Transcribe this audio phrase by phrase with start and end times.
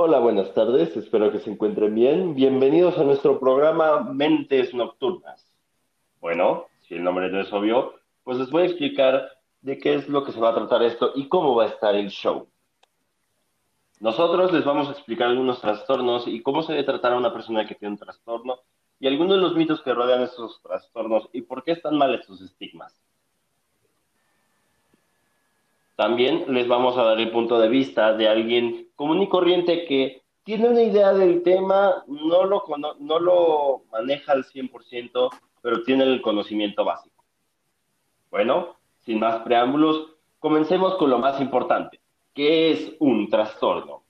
[0.00, 2.36] Hola, buenas tardes, espero que se encuentren bien.
[2.36, 5.44] Bienvenidos a nuestro programa Mentes Nocturnas.
[6.20, 9.28] Bueno, si el nombre no es obvio, pues les voy a explicar
[9.60, 11.96] de qué es lo que se va a tratar esto y cómo va a estar
[11.96, 12.46] el show.
[13.98, 17.66] Nosotros les vamos a explicar algunos trastornos y cómo se debe tratar a una persona
[17.66, 18.60] que tiene un trastorno
[19.00, 22.40] y algunos de los mitos que rodean estos trastornos y por qué están mal estos
[22.40, 22.94] estigmas.
[25.98, 30.22] También les vamos a dar el punto de vista de alguien común y corriente que
[30.44, 32.62] tiene una idea del tema, no lo,
[33.00, 35.28] no lo maneja al 100%,
[35.60, 37.24] pero tiene el conocimiento básico.
[38.30, 41.98] Bueno, sin más preámbulos, comencemos con lo más importante.
[42.32, 44.04] ¿Qué es un trastorno?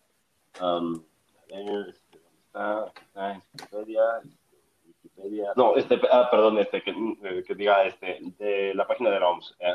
[0.60, 1.02] Um,
[1.48, 2.92] este, está?
[3.00, 4.02] está Wikipedia,
[4.86, 5.52] Wikipedia.
[5.56, 6.94] No, este, ah, perdón, este, que,
[7.46, 9.56] que, diga este, de la página de la OMS.
[9.58, 9.72] Eh.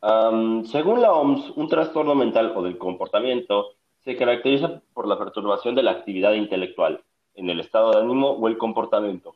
[0.00, 5.82] Según la OMS, un trastorno mental o del comportamiento se caracteriza por la perturbación de
[5.82, 7.02] la actividad intelectual
[7.34, 9.34] en el estado de ánimo o el comportamiento.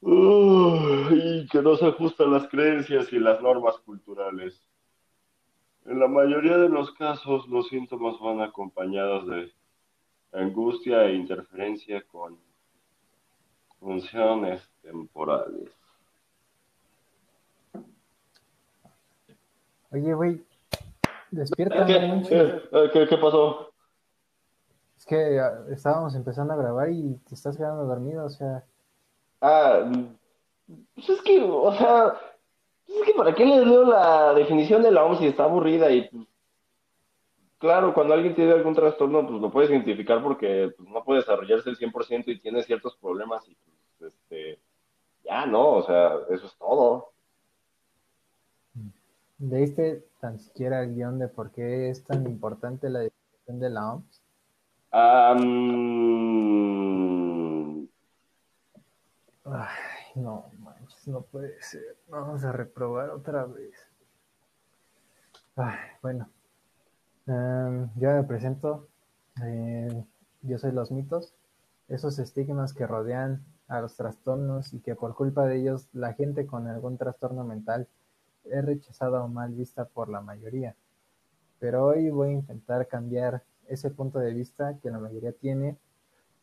[0.00, 4.62] y que no se ajustan las creencias y las normas culturales.
[5.86, 9.52] En la mayoría de los casos, los síntomas van acompañados de
[10.32, 12.38] angustia e interferencia con
[13.80, 15.57] funciones temporales.
[19.90, 20.44] Oye, güey,
[21.30, 21.86] despierta.
[21.86, 23.72] ¿Qué, ¿Qué, pasó?
[24.96, 28.64] Es que ah, estábamos empezando a grabar y te estás quedando dormido, o sea.
[29.40, 29.90] Ah,
[30.94, 32.14] pues es que, o sea,
[32.86, 35.90] pues es que para qué les leo la definición de la OMS si está aburrida
[35.90, 36.26] y pues,
[37.58, 41.70] claro, cuando alguien tiene algún trastorno, pues lo puedes identificar porque pues, no puede desarrollarse
[41.70, 43.56] el 100% y tiene ciertos problemas y
[43.98, 44.60] pues, este,
[45.24, 47.12] ya no, o sea, eso es todo.
[49.38, 53.92] ¿Leíste tan siquiera el guion de por qué es tan importante la definición de la
[53.92, 54.22] OMS?
[59.44, 59.68] Ay,
[60.16, 61.96] no manches, no puede ser.
[62.08, 63.74] Vamos a reprobar otra vez.
[65.54, 66.28] Ay, bueno,
[67.26, 68.88] um, yo me presento.
[69.44, 70.04] Eh,
[70.42, 71.32] yo soy los mitos,
[71.88, 76.46] esos estigmas que rodean a los trastornos y que por culpa de ellos la gente
[76.46, 77.86] con algún trastorno mental
[78.50, 80.74] es rechazada o mal vista por la mayoría.
[81.58, 85.76] Pero hoy voy a intentar cambiar ese punto de vista que la mayoría tiene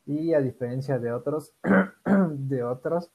[0.06, 1.52] y a diferencia de otros,
[2.30, 3.10] de otros,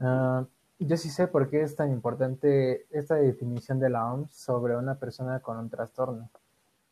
[0.00, 0.46] ah,
[0.78, 4.94] yo sí sé por qué es tan importante esta definición de la OMS sobre una
[4.94, 6.30] persona con un trastorno.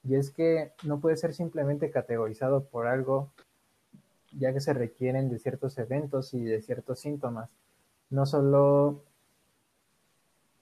[0.03, 3.31] Y es que no puede ser simplemente categorizado por algo,
[4.33, 7.51] ya que se requieren de ciertos eventos y de ciertos síntomas.
[8.11, 9.03] No solo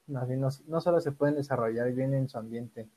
[0.07, 2.89] no, solo se pueden desarrollar bien en su ambiente,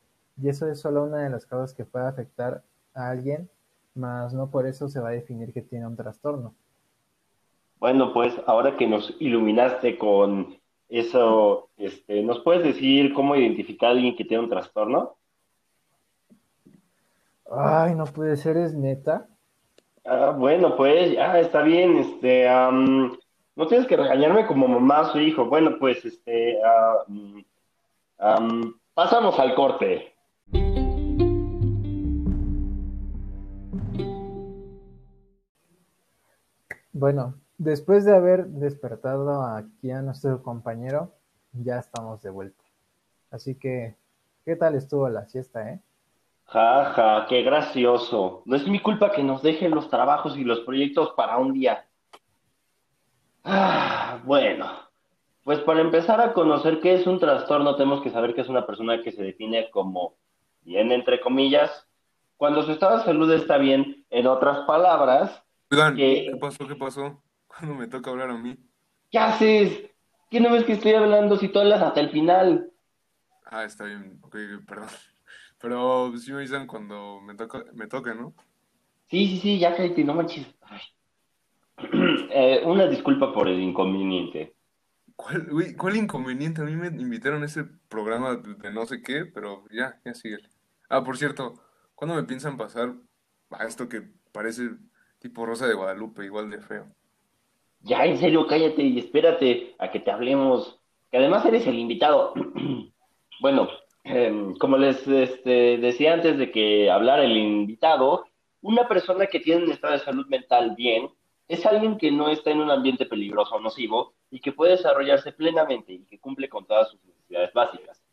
[0.42, 2.64] y eso es solo una de las causas que puede afectar
[2.94, 3.50] a alguien,
[3.96, 6.54] mas no por eso se va a definir que tiene un trastorno.
[7.80, 10.58] Bueno, pues ahora que nos iluminaste con
[10.90, 15.16] eso, este, ¿nos puedes decir cómo identificar a alguien que tiene un trastorno?
[17.52, 19.28] Ay, no puede ser, es neta.
[20.06, 21.98] Ah, bueno, pues ya está bien.
[21.98, 22.48] Este,
[23.58, 25.46] no tienes que regañarme como mamá su hijo.
[25.46, 30.14] Bueno, pues este, ah, mm, pasamos al corte.
[36.94, 41.14] Bueno, después de haber despertado aquí a nuestro compañero,
[41.54, 42.64] ya estamos de vuelta.
[43.32, 43.96] Así que,
[44.46, 45.82] ¿qué tal estuvo la siesta, eh?
[46.46, 48.44] Ja, ja, qué gracioso.
[48.46, 51.87] No es mi culpa que nos dejen los trabajos y los proyectos para un día.
[53.50, 54.70] Ah, bueno,
[55.46, 58.68] pues para empezar a conocer qué es un trastorno, tenemos que saber que es una
[58.68, 60.18] persona que se define como
[60.64, 61.88] bien, entre comillas,
[62.36, 65.42] cuando su estado de salud está bien, en otras palabras.
[65.70, 66.68] ¿qué pasó?
[66.68, 67.24] ¿Qué pasó?
[67.48, 68.58] Cuando me toca hablar a mí.
[69.10, 69.92] ¿Qué haces?
[70.30, 72.70] ¿Qué no ves que estoy hablando si tú hablas hasta el final?
[73.46, 74.36] Ah, está bien, ok,
[74.68, 74.90] perdón.
[75.62, 78.34] Pero sí me dicen cuando me toca, me toca, ¿no?
[79.10, 80.46] Sí, sí, sí, ya cállate, no manches.
[80.64, 80.82] Ay.
[82.30, 84.54] Eh, una disculpa por el inconveniente.
[85.16, 86.62] ¿Cuál, inconveniente?
[86.62, 90.38] A mí me invitaron a ese programa de no sé qué, pero ya, ya sigue.
[90.90, 91.56] Ah, por cierto,
[91.96, 92.94] ¿cuándo me piensan pasar
[93.50, 94.70] a esto que parece
[95.20, 96.88] tipo Rosa de Guadalupe, igual de feo?
[97.82, 100.80] Ya, en serio, cállate y espérate a que te hablemos.
[101.10, 102.34] Que además eres el invitado.
[103.42, 103.70] bueno,
[104.04, 108.26] em, como les este, decía antes de que hablara el invitado,
[108.62, 111.10] una persona que tiene un estado de salud mental bien
[111.48, 115.32] es alguien que no está en un ambiente peligroso o nocivo y que puede desarrollarse
[115.32, 118.04] plenamente y que cumple con todas sus necesidades básicas.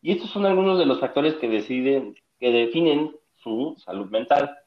[0.00, 4.58] Y estos son algunos de los factores que deciden, que definen su salud mental.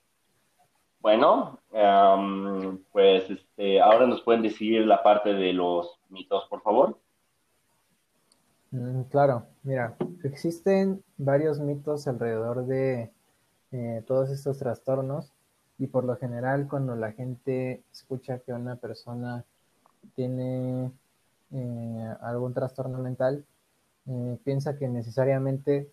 [1.00, 1.60] Bueno,
[2.92, 6.98] pues este, ahora nos pueden decir la parte de los mitos, por favor.
[8.72, 13.12] Mm, claro, mira, existen varios mitos alrededor de
[13.72, 15.35] eh, todos estos trastornos
[15.77, 19.44] y por lo general cuando la gente escucha que una persona
[20.16, 20.92] tiene
[21.51, 23.45] eh, algún trastorno mental,
[24.07, 25.92] eh, piensa que necesariamente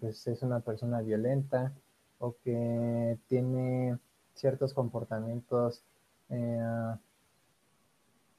[0.00, 1.72] pues es una persona violenta
[2.18, 3.96] o que tiene
[4.34, 5.84] ciertos comportamientos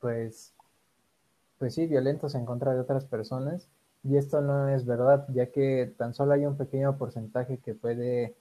[0.01, 0.53] pues
[1.63, 3.69] pues sí, violentos en contra de otras personas.
[4.03, 8.35] Y esto no es verdad, ya que tan solo hay un pequeño porcentaje que puede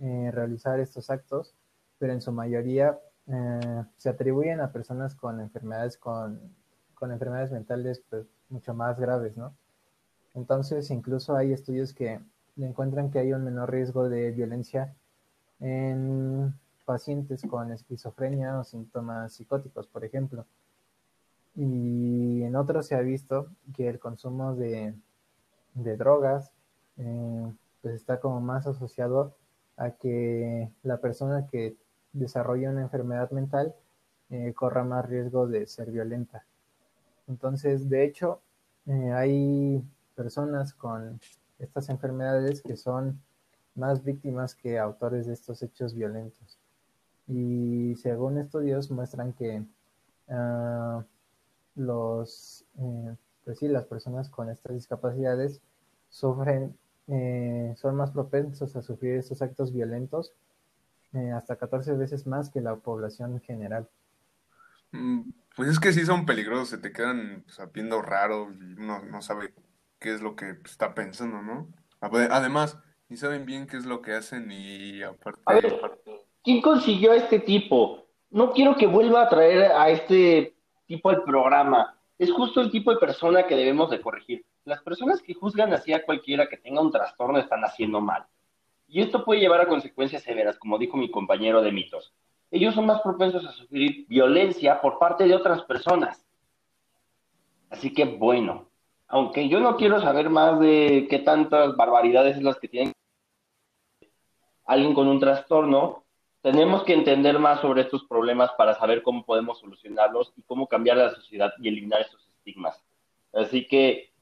[0.00, 1.54] eh, realizar estos actos,
[1.98, 6.40] pero en su mayoría eh, se atribuyen a personas con enfermedades, con,
[7.00, 9.54] enfermedades mentales pues, mucho más graves, ¿no?
[10.34, 12.20] Entonces, incluso hay estudios que
[12.56, 14.94] encuentran que hay un menor riesgo de violencia
[15.60, 16.54] en
[16.84, 20.46] pacientes con esquizofrenia o síntomas psicóticos, por ejemplo.
[21.54, 24.94] Y en otros se ha visto que el consumo de,
[25.74, 26.52] drogas
[26.96, 29.36] eh, pues está como más asociado
[29.76, 31.76] a que la persona que
[32.12, 33.74] desarrolla una enfermedad mental
[34.30, 36.44] eh, corra más riesgo de ser violenta.
[37.26, 38.40] Entonces, de hecho,
[38.86, 39.82] eh, hay
[40.14, 41.20] personas con
[41.58, 43.20] estas enfermedades que son
[43.74, 46.58] más víctimas que autores de estos hechos violentos.
[47.26, 49.64] Y según estudios muestran que
[50.28, 51.04] ah,
[51.74, 55.60] los, eh, pues sí, las personas con estas discapacidades
[56.08, 56.76] sufren,
[57.08, 60.32] eh, son más propensos a sufrir estos actos violentos
[61.12, 63.88] eh, hasta 14 veces más que la población general.
[64.92, 65.22] Mm,
[65.56, 69.22] pues es que sí son peligrosos, se te quedan sabiendo pues, raro y uno no
[69.22, 69.54] sabe
[69.98, 71.68] qué es lo que está pensando, ¿no?
[72.00, 72.78] Además,
[73.08, 75.40] ni saben bien qué es lo que hacen y aparte...
[75.46, 75.80] A ver,
[76.42, 78.06] ¿quién consiguió a este tipo?
[78.30, 80.54] No quiero que vuelva a traer a este
[80.86, 81.96] tipo de programa.
[82.18, 84.44] Es justo el tipo de persona que debemos de corregir.
[84.64, 88.24] Las personas que juzgan así a cualquiera que tenga un trastorno están haciendo mal.
[88.86, 92.14] Y esto puede llevar a consecuencias severas, como dijo mi compañero de mitos.
[92.50, 96.24] Ellos son más propensos a sufrir violencia por parte de otras personas.
[97.70, 98.68] Así que bueno,
[99.08, 102.92] aunque yo no quiero saber más de qué tantas barbaridades es las que tienen
[104.64, 106.03] alguien con un trastorno,
[106.44, 110.98] tenemos que entender más sobre estos problemas para saber cómo podemos solucionarlos y cómo cambiar
[110.98, 112.84] la sociedad y eliminar esos estigmas.
[113.32, 114.12] Así que,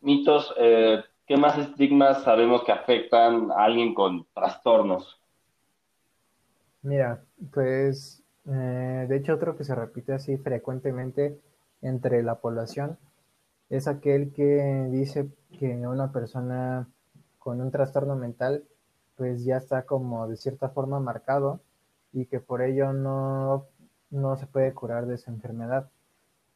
[0.00, 5.22] mitos, eh, ¿qué más estigmas sabemos que afectan a alguien con trastornos?
[6.82, 7.22] Mira,
[7.52, 11.38] pues eh, de hecho otro que se repite así frecuentemente
[11.82, 12.98] entre la población
[13.68, 16.88] es aquel que dice que una persona
[17.38, 18.64] con un trastorno mental
[19.20, 21.60] pues ya está como de cierta forma marcado
[22.10, 23.66] y que por ello no,
[24.08, 25.90] no se puede curar de esa enfermedad.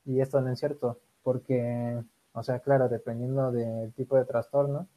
[0.07, 2.03] Y esto no es cierto, porque,
[2.33, 4.89] o sea, claro, dependiendo del tipo de trastorno,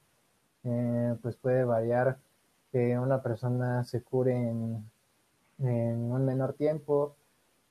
[0.63, 2.19] eh, pues puede variar
[2.71, 4.89] que una persona se cure en,
[5.59, 7.17] un menor tiempo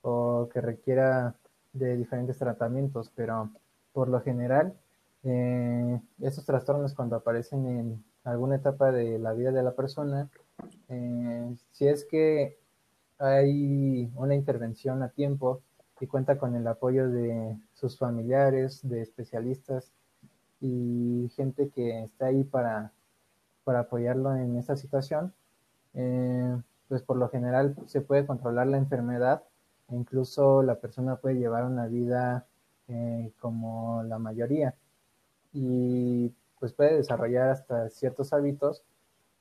[0.03, 1.37] o que requiera
[1.73, 3.49] de diferentes tratamientos, pero
[3.95, 4.75] por lo general,
[5.25, 10.29] eh, estos trastornos cuando aparecen en alguna etapa de la vida de la persona,
[10.89, 12.59] eh, si es que
[13.19, 15.63] hay una intervención a tiempo
[16.01, 19.93] y cuenta con el apoyo de sus familiares, de especialistas
[20.61, 22.93] y gente que está ahí para,
[23.65, 25.33] para apoyarlo en esta situación,
[25.95, 29.45] eh, pues por lo general se puede controlar la enfermedad
[29.89, 32.47] e incluso la persona puede llevar una vida
[32.89, 34.75] eh, como la mayoría.
[35.53, 38.83] Y pues puede desarrollar hasta ciertos hábitos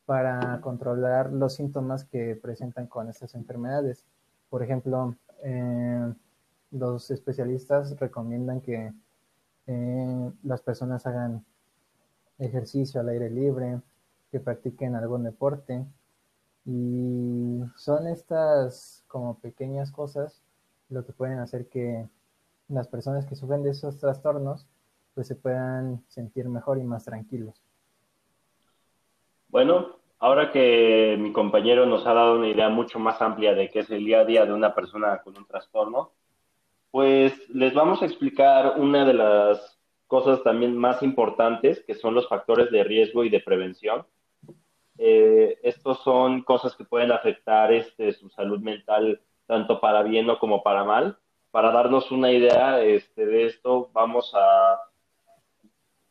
[0.05, 4.05] para controlar los síntomas que presentan con estas enfermedades.
[4.50, 6.13] Por ejemplo, eh,
[6.72, 8.93] los especialistas recomiendan que
[9.67, 11.43] eh, las personas hagan
[12.38, 13.81] ejercicio al aire libre,
[14.31, 15.86] que practiquen algún deporte.
[16.65, 20.41] Y son estas como pequeñas cosas
[20.89, 22.07] lo que pueden hacer que
[22.67, 24.67] las personas que sufren de esos trastornos
[25.15, 27.55] pues se puedan sentir mejor y más tranquilos.
[29.48, 33.79] Bueno, ahora que mi compañero nos ha dado una idea mucho más amplia de qué
[33.79, 36.12] es el día a día de una persona con un trastorno,
[36.91, 42.27] pues les vamos a explicar una de las cosas también más importantes, que son los
[42.27, 44.05] factores de riesgo y de prevención.
[44.98, 50.39] Eh, estos son cosas que pueden afectar este, su salud mental tanto para bien o
[50.39, 51.17] como para mal.
[51.51, 54.79] Para darnos una idea este, de esto, vamos a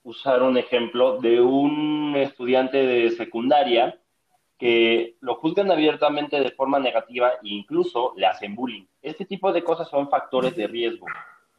[0.04, 3.98] usar un ejemplo de un estudiante de secundaria
[4.58, 8.84] que lo juzgan abiertamente de forma negativa e incluso le hacen bullying.
[9.02, 11.06] Este tipo de cosas son factores de riesgo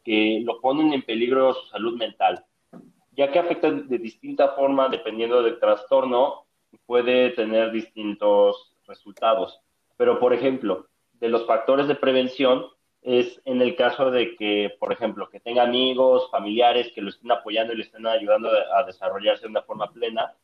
[0.02, 2.44] que lo ponen en peligro su salud mental,
[3.12, 6.46] ya que afectan de distinta forma dependiendo del trastorno,
[6.86, 9.60] puede tener distintos resultados.
[9.96, 12.66] Pero, por ejemplo, de los factores de prevención
[13.06, 17.30] es en el caso de que, por ejemplo, que tenga amigos, familiares que lo estén
[17.30, 20.34] apoyando y le estén ayudando a desarrollarse de una forma plena,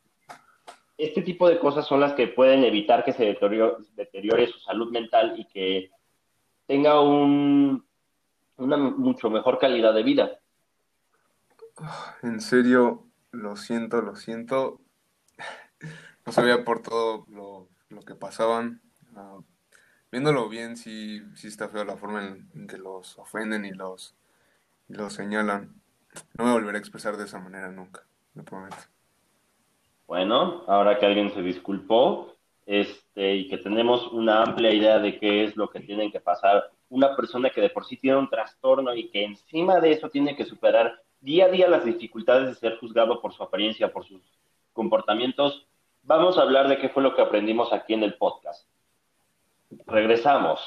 [0.96, 5.34] este tipo de cosas son las que pueden evitar que se deteriore, su salud mental
[5.36, 5.90] y que
[6.68, 7.84] tenga un,
[8.58, 10.38] una mucho mejor calidad de vida.
[12.22, 14.80] En serio, lo siento, lo siento.
[16.24, 17.68] No sabía por todo lo,
[18.06, 18.80] que pasaban.
[19.16, 19.38] Ah,
[20.12, 24.14] viéndolo bien, sí, sí está feo la forma en, que los ofenden y los,
[24.88, 25.74] los señalan.
[26.34, 28.04] No me volveré a expresar de esa manera nunca,
[28.34, 28.76] me prometo.
[30.06, 35.44] Bueno, ahora que alguien se disculpó este, y que tenemos una amplia idea de qué
[35.44, 38.94] es lo que tienen que pasar una persona que de por sí tiene un trastorno
[38.94, 42.78] y que encima de eso tiene que superar día a día las dificultades de ser
[42.78, 44.20] juzgado por su apariencia, por sus
[44.74, 45.66] comportamientos,
[46.02, 48.66] vamos a hablar de qué fue lo que aprendimos aquí en el podcast.
[49.86, 50.60] Regresamos.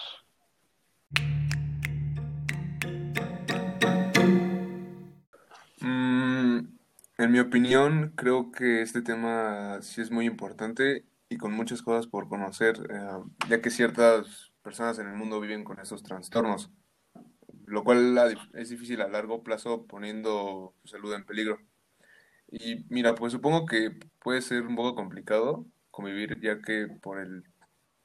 [7.25, 12.07] En mi opinión, creo que este tema sí es muy importante y con muchas cosas
[12.07, 13.09] por conocer, eh,
[13.49, 16.71] ya que ciertas personas en el mundo viven con estos trastornos,
[17.65, 18.15] lo cual
[18.53, 21.57] es difícil a largo plazo poniendo su salud en peligro.
[22.51, 27.43] Y mira, pues supongo que puede ser un poco complicado convivir, ya que por el,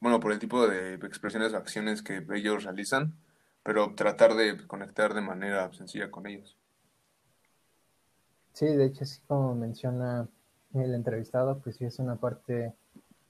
[0.01, 3.15] bueno, por el tipo de expresiones o acciones que ellos realizan,
[3.63, 6.57] pero tratar de conectar de manera sencilla con ellos.
[8.53, 10.29] Sí, de hecho, así como menciona
[10.75, 12.75] el entrevistado, pues sí es una parte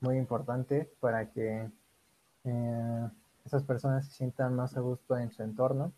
[0.01, 1.71] muy importante para que
[2.45, 3.09] eh,
[3.45, 5.93] esas personas se sientan más a gusto en su entorno.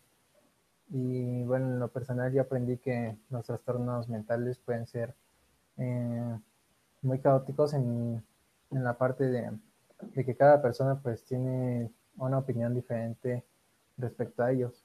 [0.89, 5.15] Y bueno, en lo personal yo aprendí que los trastornos mentales pueden ser
[5.77, 6.37] eh,
[7.01, 8.23] muy caóticos en,
[8.69, 9.51] la parte de,
[10.01, 13.43] de, que cada persona pues tiene una opinión diferente
[13.97, 14.83] respecto a ellos.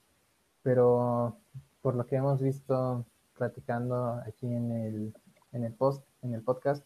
[0.62, 1.36] Pero
[1.82, 3.04] por lo que hemos visto
[3.36, 5.14] platicando aquí en el,
[5.52, 6.84] en el post, en el podcast,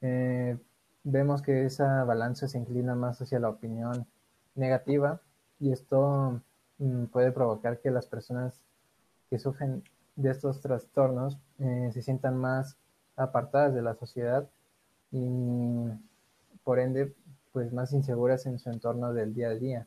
[0.00, 0.56] eh,
[1.04, 4.06] vemos que esa balanza se inclina más hacia la opinión
[4.54, 5.20] negativa
[5.58, 6.40] y esto
[6.78, 8.62] mm, puede provocar que las personas
[9.30, 9.82] que sufren
[10.16, 12.76] de estos trastornos eh, se sientan más
[13.16, 14.48] apartadas de la sociedad
[15.10, 15.28] y
[16.64, 17.14] por ende
[17.52, 19.86] pues más inseguras en su entorno del día a día.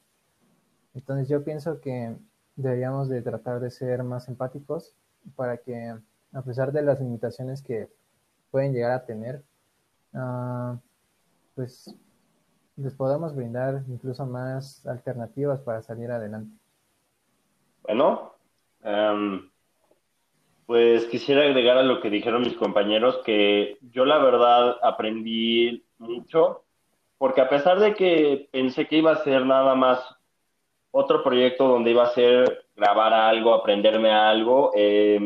[0.94, 2.16] Entonces yo pienso que
[2.56, 4.96] deberíamos de tratar de ser más empáticos
[5.36, 5.94] para que,
[6.34, 7.90] a pesar de las limitaciones que
[8.52, 9.44] pueden llegar a tener,
[10.14, 10.78] ah,
[11.56, 11.94] pues
[12.78, 16.56] les podamos brindar incluso más alternativas para salir adelante.
[17.84, 18.34] Bueno,
[18.82, 19.50] em,
[20.66, 26.64] pues quisiera agregar a lo que dijeron mis compañeros que yo la verdad aprendí mucho,
[27.18, 30.00] porque a pesar de que pensé que iba a ser nada más
[30.92, 34.72] otro proyecto donde iba a ser grabar algo, aprenderme algo.
[34.76, 35.20] Eh,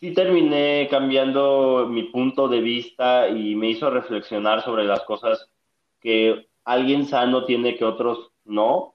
[0.00, 5.48] sí terminé cambiando mi punto de vista y me hizo reflexionar sobre las cosas
[6.00, 8.94] que alguien sano tiene que otros no.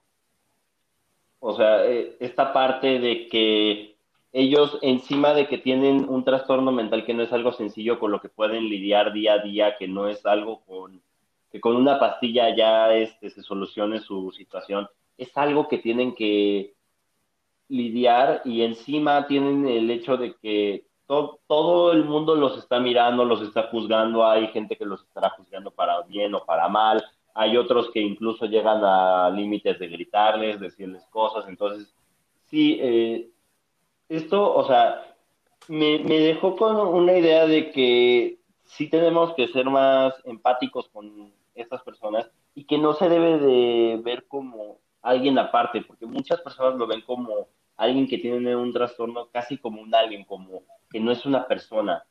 [1.40, 3.91] O sea, eh, esta parte de que
[4.34, 8.22] ellos encima de que tienen un trastorno mental que no es algo sencillo con lo
[8.22, 11.02] que pueden lidiar día a día, que no es algo con
[11.52, 16.76] que con una pastilla ya este, se solucione su situación, es algo que tienen que
[17.68, 23.42] lidiar y encima tienen el hecho de que todo el mundo los está mirando, los
[23.42, 27.92] está juzgando, hay gente que los estará juzgando para bien o para mal, hay otros
[27.92, 31.94] que incluso llegan a límites de gritarles, decirles cosas, entonces
[32.46, 33.30] sí, eh,
[34.12, 35.16] esto, o sea,
[35.68, 41.34] me, me dejó con una idea de que sí tenemos que ser más empáticos con
[41.56, 46.76] estas personas y que no se debe de ver como alguien aparte, porque muchas personas
[46.76, 51.12] lo ven como alguien que tiene un trastorno casi como un alguien, como que no
[51.12, 52.04] es una persona.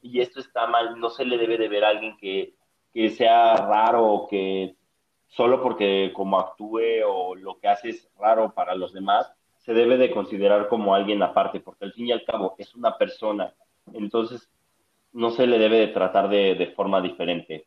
[0.00, 2.54] Y esto está mal, no se le debe de ver a alguien que,
[2.94, 4.76] que sea raro o que
[5.26, 9.32] solo porque como actúe o lo que hace es raro para los demás,
[9.68, 12.96] se debe de considerar como alguien aparte, porque al fin y al cabo es una
[12.96, 13.52] persona.
[13.92, 14.48] Entonces,
[15.12, 17.66] no se le debe de tratar de, de forma diferente.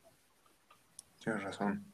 [1.24, 1.86] Tienes razón.